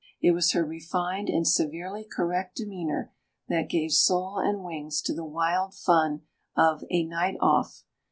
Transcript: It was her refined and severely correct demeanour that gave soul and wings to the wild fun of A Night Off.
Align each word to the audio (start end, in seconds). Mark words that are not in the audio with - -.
It 0.19 0.31
was 0.31 0.53
her 0.53 0.65
refined 0.65 1.29
and 1.29 1.47
severely 1.47 2.03
correct 2.03 2.57
demeanour 2.57 3.13
that 3.49 3.69
gave 3.69 3.91
soul 3.91 4.39
and 4.39 4.63
wings 4.63 4.99
to 5.03 5.13
the 5.13 5.23
wild 5.23 5.75
fun 5.75 6.23
of 6.57 6.83
A 6.89 7.03
Night 7.03 7.37
Off. 7.39 7.83